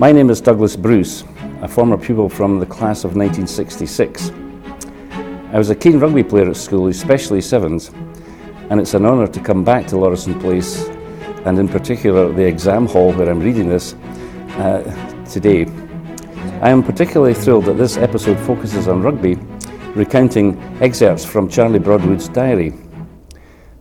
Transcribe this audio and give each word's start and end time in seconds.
My 0.00 0.12
name 0.12 0.30
is 0.30 0.40
Douglas 0.40 0.76
Bruce, 0.76 1.24
a 1.60 1.68
former 1.68 1.98
pupil 1.98 2.30
from 2.30 2.58
the 2.58 2.64
class 2.64 3.04
of 3.04 3.16
1966. 3.16 4.30
I 5.52 5.58
was 5.58 5.68
a 5.68 5.74
keen 5.74 5.98
rugby 5.98 6.22
player 6.22 6.48
at 6.48 6.56
school, 6.56 6.86
especially 6.86 7.42
sevens, 7.42 7.90
and 8.70 8.80
it's 8.80 8.94
an 8.94 9.04
honour 9.04 9.26
to 9.26 9.40
come 9.40 9.62
back 9.62 9.86
to 9.88 9.96
Lauriston 9.96 10.40
Place, 10.40 10.88
and 11.44 11.58
in 11.58 11.68
particular 11.68 12.32
the 12.32 12.42
exam 12.42 12.86
hall 12.86 13.12
where 13.12 13.28
I'm 13.28 13.40
reading 13.40 13.68
this 13.68 13.92
uh, 14.56 14.80
today. 15.30 15.66
I 16.62 16.70
am 16.70 16.82
particularly 16.82 17.34
thrilled 17.34 17.66
that 17.66 17.76
this 17.76 17.98
episode 17.98 18.38
focuses 18.46 18.88
on 18.88 19.02
rugby, 19.02 19.34
recounting 19.94 20.58
excerpts 20.80 21.26
from 21.26 21.46
Charlie 21.46 21.78
Broadwood's 21.78 22.30
diary. 22.30 22.72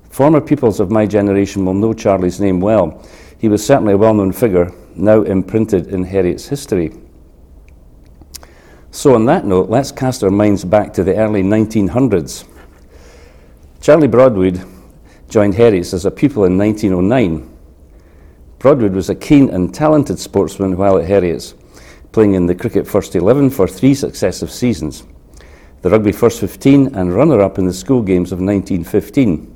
Former 0.10 0.42
pupils 0.42 0.82
of 0.82 0.92
my 0.92 1.06
generation 1.06 1.64
will 1.64 1.76
know 1.76 1.94
Charlie's 1.94 2.42
name 2.42 2.60
well. 2.60 3.08
He 3.38 3.48
was 3.48 3.66
certainly 3.66 3.94
a 3.94 3.98
well 3.98 4.14
known 4.14 4.34
figure, 4.34 4.70
now 5.00 5.22
imprinted 5.22 5.88
in 5.88 6.04
Heriot's 6.04 6.48
history. 6.48 6.92
So, 8.92 9.16
on 9.16 9.26
that 9.26 9.46
note, 9.46 9.70
let's 9.70 9.92
cast 9.92 10.24
our 10.24 10.32
minds 10.32 10.66
back 10.66 10.94
to 10.94 11.04
the 11.04 11.16
early 11.16 11.44
1900s. 11.44 12.48
Charlie 13.82 14.08
Broadwood 14.08 14.64
joined 15.30 15.56
Heriot's 15.56 15.94
as 15.94 16.06
a 16.06 16.12
pupil 16.12 16.46
in 16.46 16.58
1909. 16.58 17.58
Broadwood 18.58 18.94
was 18.94 19.10
a 19.10 19.16
keen 19.16 19.50
and 19.52 19.74
talented 19.74 20.20
sportsman 20.20 20.76
while 20.76 20.98
at 20.98 21.06
Heriot's, 21.06 21.54
playing 22.12 22.34
in 22.34 22.46
the 22.46 22.56
cricket 22.56 22.88
first 22.88 23.16
11 23.16 23.52
for 23.52 23.68
three 23.68 23.94
successive 23.94 24.52
seasons, 24.52 25.04
the 25.82 25.90
rugby 25.90 26.12
first 26.12 26.40
15, 26.40 26.96
and 26.96 27.14
runner 27.14 27.42
up 27.42 27.58
in 27.58 27.66
the 27.66 27.74
school 27.74 28.02
games 28.02 28.32
of 28.32 28.40
1915. 28.42 29.56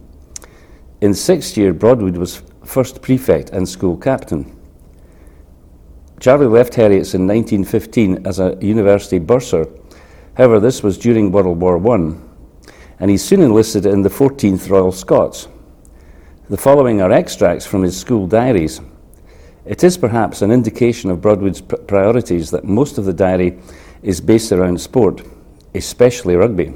In 1.02 1.14
sixth 1.14 1.58
year, 1.58 1.74
Broadwood 1.74 2.16
was 2.16 2.44
first 2.64 3.02
prefect 3.02 3.50
and 3.50 3.68
school 3.68 3.98
captain. 3.98 4.56
Charlie 6.24 6.48
left 6.48 6.76
Heriot's 6.76 7.16
in 7.16 7.28
1915 7.28 8.26
as 8.26 8.40
a 8.40 8.58
university 8.62 9.20
bursar. 9.20 9.68
However, 10.38 10.58
this 10.62 10.82
was 10.82 10.98
during 10.98 11.34
World 11.34 11.60
War 11.60 11.86
I, 11.94 12.16
and 13.02 13.12
he 13.12 13.18
soon 13.18 13.42
enlisted 13.42 13.86
in 13.86 14.04
the 14.04 14.10
14th 14.10 14.70
Royal 14.70 14.94
Scots. 14.94 15.50
The 16.50 16.56
following 16.56 17.02
are 17.02 17.12
extracts 17.12 17.66
from 17.66 17.84
his 17.84 18.00
school 18.00 18.26
diaries. 18.26 18.80
It 19.66 19.84
is 19.84 19.98
perhaps 19.98 20.42
an 20.42 20.50
indication 20.50 21.12
of 21.12 21.20
Broadwood's 21.20 21.60
priorities 21.60 22.52
that 22.52 22.64
most 22.64 22.98
of 22.98 23.04
the 23.04 23.12
diary 23.12 23.60
is 24.02 24.22
based 24.22 24.54
around 24.54 24.80
sport, 24.80 25.24
especially 25.76 26.38
rugby. 26.38 26.74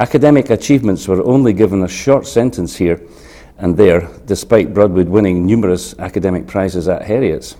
Academic 0.00 0.48
achievements 0.48 1.06
were 1.06 1.22
only 1.26 1.52
given 1.52 1.82
a 1.82 1.88
short 1.88 2.26
sentence 2.26 2.74
here 2.74 3.06
and 3.58 3.76
there, 3.76 4.08
despite 4.24 4.72
Broadwood 4.72 5.10
winning 5.10 5.44
numerous 5.44 5.94
academic 5.98 6.46
prizes 6.46 6.88
at 6.88 7.02
Heriot's. 7.02 7.58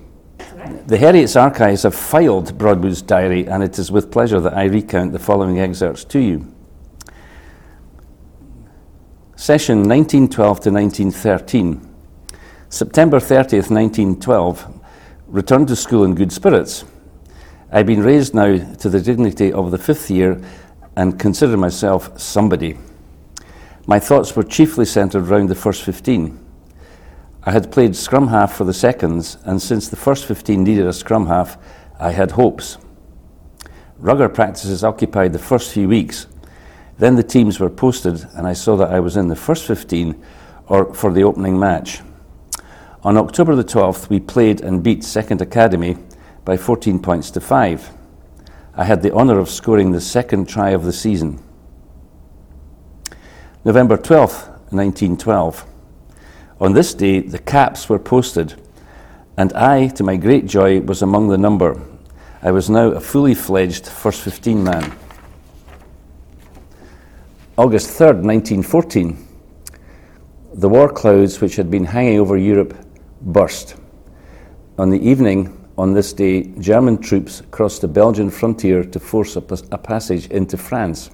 The 0.65 0.97
Heriot's 0.97 1.37
archives 1.37 1.83
have 1.83 1.95
filed 1.95 2.57
Broadwood's 2.57 3.03
diary, 3.03 3.47
and 3.47 3.63
it 3.63 3.79
is 3.79 3.91
with 3.91 4.11
pleasure 4.11 4.41
that 4.41 4.57
I 4.57 4.65
recount 4.65 5.13
the 5.13 5.19
following 5.19 5.61
excerpts 5.61 6.05
to 6.05 6.19
you. 6.19 6.55
Session 9.37 9.81
1912 9.81 10.61
to 10.61 10.71
1913. 10.71 11.95
September 12.71 13.19
30th, 13.19 13.71
1912. 13.71 14.81
Returned 15.27 15.69
to 15.69 15.77
school 15.77 16.05
in 16.05 16.15
good 16.15 16.33
spirits. 16.33 16.85
I've 17.71 17.87
been 17.87 18.03
raised 18.03 18.35
now 18.35 18.57
to 18.57 18.89
the 18.89 19.03
dignity 19.03 19.53
of 19.53 19.71
the 19.71 19.79
fifth 19.79 20.11
year 20.11 20.41
and 20.97 21.19
consider 21.19 21.59
myself 21.59 22.19
somebody. 22.19 22.79
My 23.87 23.99
thoughts 23.99 24.35
were 24.35 24.43
chiefly 24.45 24.87
centred 24.87 25.29
round 25.29 25.51
the 25.51 25.55
first 25.55 25.83
15. 25.83 26.44
I 27.47 27.53
had 27.53 27.71
played 27.71 27.95
scrum 27.95 28.29
half 28.29 28.55
for 28.55 28.65
the 28.65 28.73
seconds, 28.73 29.37
and 29.45 29.61
since 29.61 29.89
the 29.89 29.97
first 29.97 30.25
15 30.25 30.65
needed 30.65 30.87
a 30.87 30.95
scrum 30.95 31.27
half, 31.27 31.59
I 32.01 32.11
had 32.11 32.31
hopes. 32.31 32.79
Rugger 33.99 34.31
practices 34.31 34.83
occupied 34.83 35.35
the 35.35 35.39
first 35.39 35.73
few 35.73 35.87
weeks. 35.87 36.27
Then 36.97 37.17
the 37.17 37.23
teams 37.23 37.61
were 37.61 37.69
posted, 37.69 38.25
and 38.35 38.47
I 38.47 38.55
saw 38.55 38.77
that 38.77 38.91
I 38.91 39.01
was 39.01 39.19
in 39.19 39.29
the 39.29 39.37
first 39.37 39.67
15 39.67 40.25
or 40.69 40.95
for 40.95 41.13
the 41.13 41.25
opening 41.25 41.59
match. 41.59 42.01
On 43.03 43.19
October 43.19 43.55
the 43.55 43.65
12th, 43.65 44.09
we 44.09 44.21
played 44.21 44.63
and 44.63 44.83
beat 44.83 45.05
Second 45.05 45.43
Academy 45.43 45.99
by 46.47 46.57
14 46.57 46.99
points 46.99 47.31
to 47.33 47.43
5. 47.43 47.91
I 48.75 48.85
had 48.85 49.03
the 49.03 49.13
honour 49.13 49.39
of 49.39 49.51
scoring 49.51 49.93
the 49.93 50.01
second 50.01 50.49
try 50.49 50.71
of 50.71 50.85
the 50.85 50.93
season. 50.95 51.43
November 53.67 53.99
12th, 53.99 54.49
1912. 54.73 55.74
On 56.61 56.73
this 56.73 56.95
day, 56.95 57.21
the 57.21 57.39
caps 57.39 57.89
were 57.89 57.99
posted, 57.99 58.55
and 59.37 59.53
I, 59.55 59.89
to 59.89 60.05
my 60.05 60.17
great 60.17 60.47
joy, 60.47 60.81
was 60.81 61.03
among 61.03 61.29
the 61.29 61.39
number. 61.39 61.81
I 62.43 62.53
was 62.53 62.71
now 62.71 62.89
a 62.89 63.01
fully 63.01 63.35
fledged 63.35 63.89
first 63.89 64.23
15 64.23 64.63
man. 64.63 64.97
August 67.59 67.99
3rd, 67.99 68.23
1914. 68.23 69.29
The 70.55 70.69
war 70.69 70.93
clouds 70.93 71.41
which 71.41 71.57
had 71.57 71.71
been 71.71 71.85
hanging 71.85 72.21
over 72.21 72.37
Europe 72.37 72.77
burst. 73.21 73.75
On 74.79 74.91
the 74.91 75.01
evening 75.01 75.69
on 75.77 75.93
this 75.93 76.13
day, 76.13 76.43
German 76.61 76.99
troops 76.99 77.43
crossed 77.51 77.81
the 77.81 77.89
Belgian 77.89 78.31
frontier 78.31 78.85
to 78.85 79.01
force 79.01 79.35
a, 79.35 79.43
a 79.73 79.79
passage 79.79 80.27
into 80.27 80.57
France. 80.57 81.11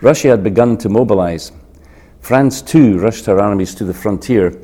Russia 0.00 0.28
had 0.28 0.42
begun 0.42 0.76
to 0.78 0.88
mobilize. 0.88 1.52
France 2.22 2.62
too 2.62 2.98
rushed 3.00 3.26
her 3.26 3.40
armies 3.40 3.74
to 3.74 3.84
the 3.84 3.92
frontier, 3.92 4.56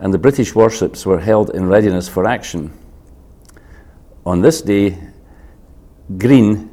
and 0.00 0.14
the 0.14 0.18
British 0.18 0.54
warships 0.54 1.04
were 1.04 1.20
held 1.20 1.50
in 1.50 1.68
readiness 1.68 2.08
for 2.08 2.26
action. 2.26 2.72
On 4.24 4.40
this 4.40 4.62
day, 4.62 4.98
Green, 6.16 6.70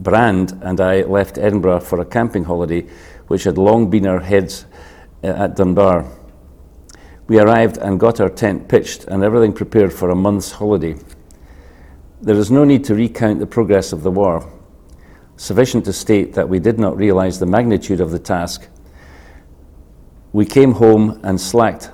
Brand, 0.00 0.58
and 0.62 0.80
I 0.80 1.02
left 1.02 1.38
Edinburgh 1.38 1.80
for 1.80 2.00
a 2.00 2.04
camping 2.04 2.44
holiday, 2.44 2.84
which 3.28 3.44
had 3.44 3.58
long 3.58 3.88
been 3.88 4.08
our 4.08 4.18
heads 4.18 4.66
uh, 5.22 5.28
at 5.28 5.54
Dunbar. 5.54 6.04
We 7.28 7.38
arrived 7.38 7.76
and 7.76 8.00
got 8.00 8.20
our 8.20 8.28
tent 8.28 8.68
pitched 8.68 9.04
and 9.04 9.22
everything 9.22 9.52
prepared 9.52 9.92
for 9.92 10.10
a 10.10 10.16
month's 10.16 10.50
holiday. 10.50 10.96
There 12.20 12.34
is 12.34 12.50
no 12.50 12.64
need 12.64 12.84
to 12.86 12.94
recount 12.96 13.38
the 13.38 13.46
progress 13.46 13.92
of 13.92 14.02
the 14.02 14.10
war. 14.10 14.52
Sufficient 15.36 15.84
to 15.84 15.92
state 15.92 16.32
that 16.32 16.48
we 16.48 16.58
did 16.58 16.80
not 16.80 16.96
realize 16.96 17.38
the 17.38 17.46
magnitude 17.46 18.00
of 18.00 18.10
the 18.10 18.18
task 18.18 18.68
we 20.32 20.44
came 20.44 20.72
home 20.72 21.20
and 21.24 21.40
slacked 21.40 21.90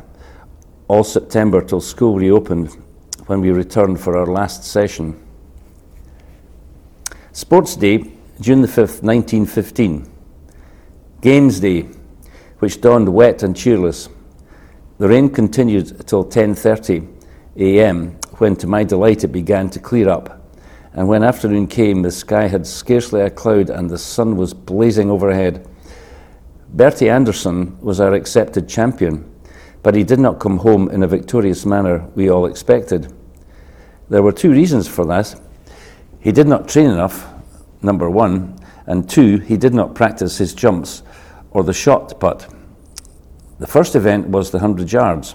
all 0.89 1.05
September 1.05 1.63
till 1.63 1.81
school 1.81 2.17
reopened 2.17 2.71
when 3.27 3.41
we 3.41 3.51
returned 3.51 4.01
for 4.01 4.17
our 4.17 4.27
last 4.27 4.65
session. 4.65 5.21
Sports 7.33 7.77
Day, 7.77 8.13
June 8.41 8.61
the 8.61 8.69
5th, 8.69 9.03
1915. 9.03 10.09
Games 11.21 11.61
Day, 11.61 11.89
which 12.59 12.81
dawned 12.81 13.13
wet 13.13 13.43
and 13.43 13.57
cheerless. 13.57 14.09
The 14.99 15.09
rain 15.09 15.29
continued 15.29 16.07
till 16.07 16.25
10:30 16.25 17.07
a.m., 17.57 18.19
when 18.39 18.55
to 18.57 18.67
my 18.67 18.85
delight 18.85 19.25
it 19.25 19.29
began 19.29 19.71
to 19.71 19.81
clear 19.81 20.09
up. 20.09 20.41
And 20.93 21.09
when 21.09 21.23
afternoon 21.23 21.67
came, 21.67 22.03
the 22.03 22.11
sky 22.11 22.49
had 22.49 22.67
scarcely 22.67 23.21
a 23.23 23.31
cloud 23.31 23.71
and 23.71 23.91
the 23.91 23.99
sun 23.99 24.37
was 24.37 24.55
blazing 24.55 25.11
overhead. 25.11 25.67
Bertie 26.77 27.09
Anderson 27.09 27.81
was 27.81 28.01
our 28.01 28.13
accepted 28.13 28.69
champion, 28.69 29.25
but 29.83 29.95
he 29.95 30.05
did 30.05 30.19
not 30.19 30.39
come 30.39 30.59
home 30.59 30.91
in 30.91 31.03
a 31.03 31.09
victorious 31.09 31.65
manner 31.65 32.07
we 32.15 32.29
all 32.29 32.45
expected. 32.45 33.11
There 34.11 34.23
were 34.23 34.31
two 34.31 34.51
reasons 34.51 34.87
for 34.87 35.07
that. 35.07 35.41
He 36.21 36.33
did 36.33 36.47
not 36.47 36.69
train 36.69 36.91
enough, 36.91 37.33
number 37.81 38.11
one, 38.11 38.59
and 38.87 39.09
two, 39.09 39.39
he 39.39 39.57
did 39.57 39.73
not 39.73 39.95
practice 39.95 40.37
his 40.37 40.53
jumps 40.53 41.03
or 41.51 41.65
the 41.65 41.73
shot 41.73 42.21
put. 42.21 42.47
The 43.59 43.67
first 43.67 43.97
event 43.97 44.29
was 44.29 44.51
the 44.51 44.59
100 44.59 44.93
yards. 44.93 45.35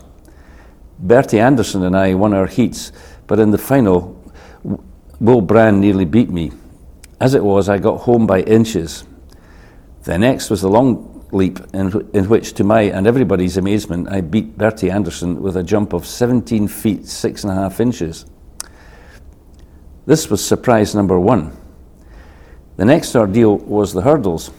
Bertie 0.99 1.39
Anderson 1.39 1.83
and 1.83 1.97
I 1.97 2.13
won 2.13 2.35
our 2.35 2.45
heats, 2.45 2.91
but 3.25 3.39
in 3.39 3.49
the 3.49 3.57
final, 3.57 4.15
Will 5.19 5.41
Brand 5.41 5.81
nearly 5.81 6.05
beat 6.05 6.29
me. 6.29 6.51
As 7.19 7.33
it 7.33 7.43
was, 7.43 7.67
I 7.67 7.79
got 7.79 8.01
home 8.01 8.27
by 8.27 8.41
inches. 8.41 9.05
The 10.03 10.19
next 10.19 10.51
was 10.51 10.61
the 10.61 10.69
long 10.69 11.11
leap 11.33 11.59
in, 11.73 12.09
in 12.13 12.29
which, 12.29 12.53
to 12.53 12.63
my 12.63 12.81
and 12.81 13.07
everybody's 13.07 13.57
amazement, 13.57 14.09
I 14.09 14.21
beat 14.21 14.57
Bertie 14.57 14.91
Anderson 14.91 15.41
with 15.41 15.57
a 15.57 15.63
jump 15.63 15.93
of 15.93 16.05
17 16.05 16.67
feet, 16.67 17.07
six 17.07 17.43
and 17.43 17.51
a 17.51 17.55
half 17.55 17.79
inches. 17.79 18.25
This 20.05 20.29
was 20.29 20.43
surprise 20.43 20.95
number 20.95 21.19
one. 21.19 21.55
The 22.77 22.85
next 22.85 23.15
ordeal 23.15 23.57
was 23.57 23.93
the 23.93 24.01
hurdles. 24.01 24.51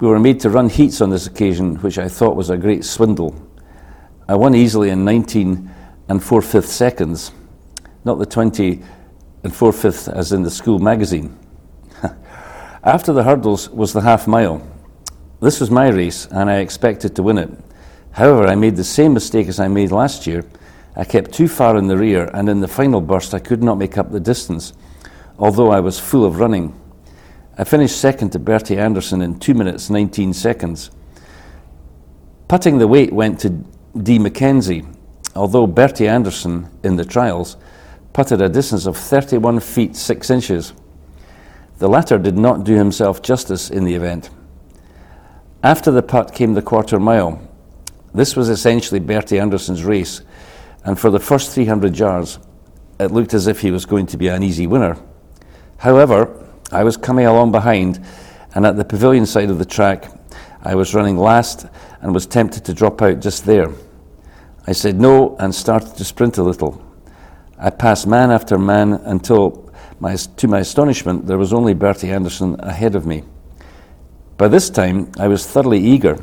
We 0.00 0.08
were 0.08 0.18
made 0.18 0.40
to 0.40 0.50
run 0.50 0.70
heats 0.70 1.00
on 1.00 1.10
this 1.10 1.26
occasion, 1.26 1.76
which 1.76 1.98
I 1.98 2.08
thought 2.08 2.36
was 2.36 2.48
a 2.50 2.56
great 2.56 2.84
swindle. 2.84 3.34
I 4.28 4.34
won 4.36 4.54
easily 4.54 4.90
in 4.90 5.04
19 5.04 5.70
and 6.08 6.22
4 6.22 6.40
fifths 6.40 6.72
seconds, 6.72 7.32
not 8.04 8.18
the 8.18 8.26
20 8.26 8.82
and 9.44 9.54
4 9.54 9.72
fifths 9.72 10.08
as 10.08 10.32
in 10.32 10.42
the 10.42 10.50
school 10.50 10.78
magazine. 10.78 11.38
After 12.82 13.12
the 13.12 13.24
hurdles 13.24 13.68
was 13.68 13.92
the 13.92 14.00
half 14.00 14.26
mile. 14.26 14.66
This 15.40 15.60
was 15.60 15.70
my 15.70 15.88
race, 15.88 16.26
and 16.26 16.50
I 16.50 16.56
expected 16.56 17.16
to 17.16 17.22
win 17.22 17.38
it. 17.38 17.50
However, 18.12 18.46
I 18.46 18.54
made 18.54 18.76
the 18.76 18.84
same 18.84 19.14
mistake 19.14 19.48
as 19.48 19.60
I 19.60 19.68
made 19.68 19.90
last 19.90 20.26
year, 20.26 20.44
I 20.96 21.04
kept 21.04 21.32
too 21.32 21.48
far 21.48 21.76
in 21.76 21.86
the 21.86 21.96
rear, 21.96 22.28
and 22.34 22.48
in 22.48 22.60
the 22.60 22.68
final 22.68 23.00
burst, 23.00 23.32
I 23.32 23.38
could 23.38 23.62
not 23.62 23.78
make 23.78 23.96
up 23.96 24.10
the 24.10 24.20
distance, 24.20 24.72
although 25.38 25.70
I 25.70 25.80
was 25.80 26.00
full 26.00 26.24
of 26.24 26.40
running. 26.40 26.78
I 27.56 27.64
finished 27.64 27.98
second 27.98 28.30
to 28.30 28.38
Bertie 28.38 28.76
Anderson 28.76 29.22
in 29.22 29.38
2 29.38 29.54
minutes 29.54 29.88
19 29.88 30.32
seconds. 30.32 30.90
Putting 32.48 32.78
the 32.78 32.88
weight 32.88 33.12
went 33.12 33.38
to 33.40 33.50
D. 34.02 34.18
McKenzie, 34.18 34.84
although 35.36 35.66
Bertie 35.66 36.08
Anderson 36.08 36.68
in 36.82 36.96
the 36.96 37.04
trials 37.04 37.56
putted 38.12 38.42
a 38.42 38.48
distance 38.48 38.86
of 38.86 38.96
31 38.96 39.60
feet 39.60 39.94
6 39.94 40.30
inches. 40.30 40.72
The 41.78 41.88
latter 41.88 42.18
did 42.18 42.36
not 42.36 42.64
do 42.64 42.74
himself 42.74 43.22
justice 43.22 43.70
in 43.70 43.84
the 43.84 43.94
event. 43.94 44.30
After 45.62 45.90
the 45.90 46.02
putt 46.02 46.34
came 46.34 46.54
the 46.54 46.62
quarter 46.62 46.98
mile. 46.98 47.38
This 48.14 48.34
was 48.34 48.48
essentially 48.48 48.98
Bertie 48.98 49.38
Anderson's 49.38 49.84
race, 49.84 50.22
and 50.84 50.98
for 50.98 51.10
the 51.10 51.20
first 51.20 51.52
300 51.52 51.98
yards, 51.98 52.38
it 52.98 53.10
looked 53.10 53.34
as 53.34 53.46
if 53.46 53.60
he 53.60 53.70
was 53.70 53.84
going 53.84 54.06
to 54.06 54.16
be 54.16 54.28
an 54.28 54.42
easy 54.42 54.66
winner. 54.66 54.96
However, 55.76 56.48
I 56.72 56.82
was 56.82 56.96
coming 56.96 57.26
along 57.26 57.52
behind, 57.52 58.02
and 58.54 58.64
at 58.64 58.76
the 58.76 58.86
pavilion 58.86 59.26
side 59.26 59.50
of 59.50 59.58
the 59.58 59.66
track, 59.66 60.10
I 60.62 60.74
was 60.74 60.94
running 60.94 61.18
last 61.18 61.66
and 62.00 62.14
was 62.14 62.26
tempted 62.26 62.64
to 62.64 62.72
drop 62.72 63.02
out 63.02 63.20
just 63.20 63.44
there. 63.44 63.70
I 64.66 64.72
said 64.72 64.98
no 64.98 65.36
and 65.36 65.54
started 65.54 65.94
to 65.96 66.04
sprint 66.04 66.38
a 66.38 66.42
little. 66.42 66.82
I 67.58 67.68
passed 67.68 68.06
man 68.06 68.30
after 68.30 68.56
man 68.56 68.94
until, 68.94 69.70
my, 69.98 70.16
to 70.16 70.48
my 70.48 70.60
astonishment, 70.60 71.26
there 71.26 71.38
was 71.38 71.52
only 71.52 71.74
Bertie 71.74 72.10
Anderson 72.10 72.58
ahead 72.60 72.94
of 72.94 73.04
me. 73.04 73.24
By 74.40 74.48
this 74.48 74.70
time, 74.70 75.12
I 75.18 75.28
was 75.28 75.46
thoroughly 75.46 75.78
eager, 75.80 76.16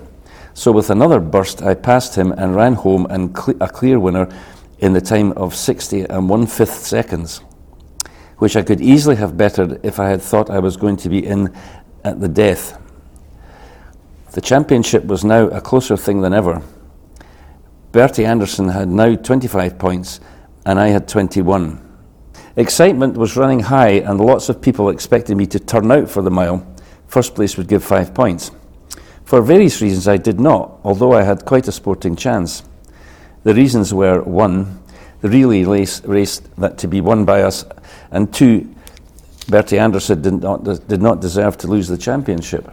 so 0.56 0.72
with 0.72 0.90
another 0.90 1.19
burst, 1.19 1.62
I 1.62 1.75
passed 1.75 2.16
him 2.16 2.31
and 2.31 2.56
ran 2.56 2.74
home 2.74 3.06
and 3.12 3.30
a 3.62 3.68
clear 3.68 4.00
winner 4.00 4.28
in 4.80 4.94
the 4.94 5.02
time 5.02 5.34
of 5.34 5.54
60 5.54 6.02
and 6.02 6.28
one 6.28 6.48
fifth 6.48 6.80
seconds, 6.80 7.42
which 8.40 8.56
I 8.56 8.64
could 8.64 8.81
easily 8.81 9.18
have 9.18 9.38
bettered 9.38 9.80
if 9.86 10.00
I 10.00 10.10
had 10.10 10.24
thought 10.24 10.50
I 10.50 10.58
was 10.58 10.78
going 10.78 10.98
to 10.98 11.10
be 11.10 11.24
in 11.24 11.56
at 12.04 12.19
the 12.19 12.28
death. 12.28 12.81
The 14.31 14.42
championship 14.42 15.06
was 15.06 15.24
now 15.24 15.50
a 15.50 15.62
closer 15.62 15.96
thing 15.96 16.22
than 16.22 16.34
ever. 16.34 16.64
Bertie 17.92 18.25
Anderson 18.25 18.69
had 18.69 18.88
now 18.88 19.16
25 19.16 19.78
points, 19.78 20.22
and 20.66 20.80
I 20.80 20.88
had 20.88 21.08
21. 21.08 21.80
Excitement 22.56 23.16
was 23.16 23.38
running 23.38 23.60
high, 23.60 24.00
and 24.00 24.19
lots 24.19 24.50
of 24.50 24.60
people 24.60 24.90
expected 24.90 25.38
me 25.38 25.46
to 25.46 25.60
turn 25.60 25.92
out 25.92 26.10
for 26.10 26.24
the 26.24 26.31
mile. 26.31 26.66
First 27.07 27.36
place 27.36 27.57
would 27.57 27.68
give 27.68 27.83
five 27.83 28.13
points. 28.13 28.51
For 29.25 29.42
various 29.42 29.81
reasons, 29.81 30.07
I 30.07 30.18
did 30.18 30.39
not, 30.39 30.80
although 30.83 31.13
I 31.13 31.24
had 31.24 31.45
quite 31.45 31.68
a 31.68 31.71
sporting 31.71 32.15
chance. 32.15 32.63
The 33.44 33.54
reasons 33.54 33.94
were 33.94 34.21
one, 34.21 34.81
the 35.21 35.30
relay 35.30 35.63
race, 35.63 36.04
race 36.06 36.39
that 36.57 36.77
to 36.80 36.88
be 36.88 37.01
won 37.01 37.25
by 37.25 37.42
us, 37.42 37.65
and 38.12 38.33
two, 38.33 38.74
Bertie 39.50 39.80
Anderson 39.80 40.21
did 40.21 40.42
not, 40.42 40.63
did 40.63 41.01
not 41.01 41.21
deserve 41.21 41.57
to 41.59 41.68
lose 41.68 41.88
the 41.88 41.98
championship. 41.98 42.69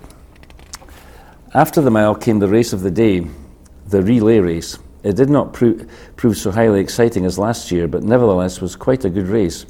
After 1.55 1.81
the 1.81 1.91
mile 1.91 2.17
came 2.17 2.41
the 2.41 2.49
race 2.49 2.73
of 2.73 2.83
the 2.83 2.91
day, 2.91 3.27
the 3.87 4.03
relay 4.03 4.41
race. 4.41 4.79
It 5.05 5.15
did 5.15 5.31
not 5.31 5.53
pro- 5.53 5.79
prove 6.17 6.37
so 6.37 6.51
highly 6.51 6.81
exciting 6.81 7.25
as 7.25 7.39
last 7.39 7.71
year, 7.71 7.87
but 7.87 8.03
nevertheless 8.03 8.61
was 8.61 8.75
quite 8.75 9.05
a 9.05 9.11
good 9.11 9.29
race. 9.29 9.67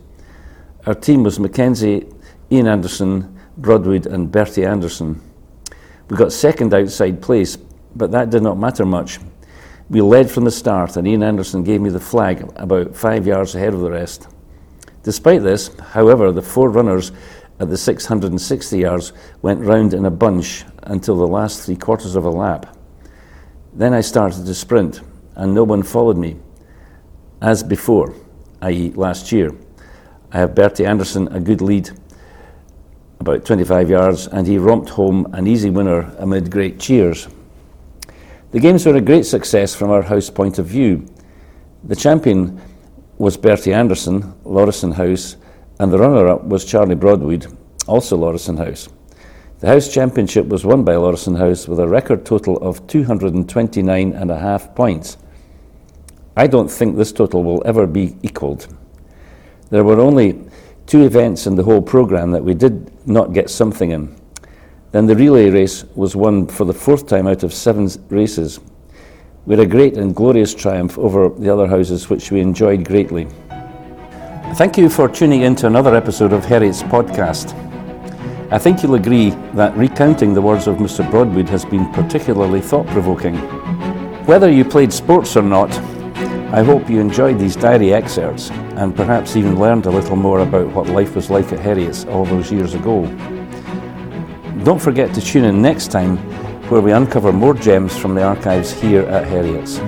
Our 0.87 0.95
team 0.95 1.23
was 1.25 1.39
Mackenzie, 1.39 2.07
Ian 2.51 2.69
Anderson, 2.69 3.34
Broadwood, 3.57 4.07
and 4.07 4.31
Bertie 4.31 4.65
Anderson. 4.65 5.21
We 6.09 6.17
got 6.17 6.33
second 6.33 6.75
outside 6.75 7.23
place, 7.23 7.57
but 7.95 8.11
that 8.11 8.31
did 8.31 8.43
not 8.43 8.59
matter 8.59 8.85
much. 8.85 9.19
We 9.89 10.01
led 10.01 10.31
from 10.31 10.45
the 10.45 10.51
start, 10.51 10.97
and 10.97 11.07
Ian 11.07 11.23
Anderson 11.23 11.63
gave 11.63 11.81
me 11.81 11.91
the 11.91 12.01
flag 12.01 12.51
about 12.57 12.97
five 12.97 13.27
yards 13.27 13.55
ahead 13.55 13.75
of 13.75 13.81
the 13.81 13.91
rest. 13.91 14.29
Despite 15.03 15.43
this, 15.43 15.71
however, 15.79 16.33
the 16.33 16.43
four 16.43 16.71
runners 16.71 17.13
at 17.61 17.71
the 17.71 17.77
660 17.77 18.79
yards 18.79 19.13
went 19.43 19.61
round 19.61 19.95
in 19.95 20.07
a 20.07 20.11
bunch 20.11 20.65
until 20.85 21.17
the 21.17 21.27
last 21.27 21.65
three 21.65 21.77
quarters 21.77 22.17
of 22.17 22.25
a 22.25 22.31
lap. 22.31 22.77
Then 23.73 23.93
I 23.93 24.01
started 24.01 24.47
to 24.47 24.55
sprint 24.55 25.01
and 25.37 25.55
no 25.55 25.65
one 25.65 25.83
followed 25.83 26.17
me. 26.17 26.37
As 27.41 27.63
before, 27.63 28.15
i.e., 28.63 28.93
last 28.95 29.33
year, 29.33 29.51
I 30.33 30.39
have 30.39 30.55
Bertie 30.55 30.87
Anderson 30.87 31.29
a 31.29 31.41
good 31.41 31.61
lead, 31.61 31.91
about 33.27 33.43
25 33.47 33.89
yards, 33.89 34.27
and 34.27 34.47
he 34.47 34.59
romped 34.59 34.91
home 34.91 35.27
an 35.33 35.47
easy 35.47 35.71
winner 35.71 36.15
amid 36.19 36.51
great 36.51 36.79
cheers. 36.79 37.27
The 38.51 38.61
games 38.61 38.85
were 38.85 38.97
a 38.97 39.01
great 39.01 39.25
success 39.25 39.75
from 39.75 39.91
our 39.91 40.03
house 40.03 40.29
point 40.29 40.59
of 40.59 40.67
view. 40.67 41.07
The 41.85 41.97
champion 41.97 42.61
was 43.17 43.39
Bertie 43.39 43.73
Anderson, 43.73 44.35
Lauriston 44.45 44.93
House, 44.93 45.37
and 45.81 45.91
the 45.91 45.99
runner 45.99 46.29
up 46.29 46.45
was 46.45 46.67
Charlie 46.67 46.97
Broadwood, 46.97 47.47
also 47.87 48.19
Lauriston 48.19 48.59
House. 48.59 48.91
The 49.61 49.69
House 49.69 49.89
Championship 49.91 50.45
was 50.49 50.67
won 50.67 50.85
by 50.85 50.93
Lauriston 50.93 51.39
House 51.39 51.67
with 51.67 51.81
a 51.81 51.89
record 51.89 52.27
total 52.27 52.59
of 52.59 52.87
229 52.89 54.13
and 54.13 54.31
a 54.31 54.39
half 54.39 54.75
points. 54.75 55.17
I 56.37 56.47
don't 56.47 56.71
think 56.71 56.99
this 56.99 57.13
total 57.13 57.43
will 57.43 57.63
ever 57.65 57.87
be 57.87 58.19
equalled. 58.23 58.67
There 59.71 59.83
were 59.83 59.99
only 59.99 60.45
two 60.87 61.05
events 61.05 61.47
in 61.47 61.57
the 61.57 61.63
whole 61.63 61.83
programme 61.83 62.31
that 62.33 62.45
we 62.45 62.55
did 62.55 62.91
not 63.07 63.33
get 63.33 63.51
something 63.51 63.91
in. 63.91 64.15
Then 64.93 65.07
the 65.07 65.17
relay 65.17 65.51
race 65.51 65.85
was 65.95 66.15
won 66.15 66.47
for 66.47 66.65
the 66.65 66.73
fourth 66.73 67.07
time 67.07 67.27
out 67.27 67.43
of 67.43 67.53
seven 67.53 67.89
races. 68.11 68.61
Had 69.49 69.59
a 69.59 69.67
great 69.67 69.97
and 69.97 70.15
glorious 70.15 70.55
triumph 70.55 70.99
over 70.99 71.29
the 71.29 71.53
other 71.53 71.67
houses, 71.67 72.09
which 72.09 72.31
we 72.31 72.41
enjoyed 72.41 72.85
greatly. 72.85 73.27
Thank 74.55 74.79
you 74.79 74.89
for 74.89 75.09
tuning 75.09 75.43
in 75.43 75.57
to 75.57 75.67
another 75.67 75.95
episode 75.97 76.33
of 76.33 76.45
Heriot's 76.45 76.83
podcast. 76.85 77.53
I 78.53 78.59
think 78.59 78.83
you'll 78.83 78.95
agree 78.95 79.31
that 79.55 79.77
recounting 79.77 80.33
the 80.33 80.41
words 80.41 80.69
of 80.69 80.77
Mr. 80.77 81.09
Broadwood 81.11 81.49
has 81.49 81.65
been 81.65 81.93
particularly 81.93 82.61
thought 82.61 82.87
provoking. 82.87 83.35
Whether 84.27 84.51
you 84.51 84.65
played 84.65 84.93
sports 84.93 85.37
or 85.37 85.43
not, 85.43 85.71
I 86.55 86.63
hope 86.63 86.89
you 86.89 87.01
enjoyed 87.01 87.41
these 87.41 87.57
diary 87.57 87.93
excerpts 87.93 88.49
and 88.77 88.95
perhaps 88.95 89.35
even 89.35 89.59
learned 89.59 89.87
a 89.87 89.91
little 89.91 90.15
more 90.15 90.39
about 90.39 90.69
what 90.69 90.87
life 90.87 91.17
was 91.17 91.29
like 91.29 91.53
at 91.53 91.59
Heriot's 91.59 92.05
all 92.05 92.25
those 92.25 92.53
years 92.53 92.75
ago. 92.75 93.07
Don't 94.63 94.81
forget 94.81 95.13
to 95.15 95.21
tune 95.21 95.47
in 95.47 95.61
next 95.61 95.91
time 95.91 96.17
where 96.71 96.81
we 96.81 96.93
uncover 96.93 97.33
more 97.33 97.55
gems 97.55 97.99
from 97.99 98.15
the 98.15 98.23
archives 98.23 98.71
here 98.71 99.03
at 99.03 99.27
Heriot's. 99.27 99.81